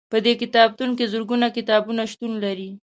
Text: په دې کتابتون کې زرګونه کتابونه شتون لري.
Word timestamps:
په 0.11 0.17
دې 0.25 0.33
کتابتون 0.41 0.89
کې 0.97 1.09
زرګونه 1.13 1.47
کتابونه 1.57 2.01
شتون 2.11 2.31
لري. 2.43 2.69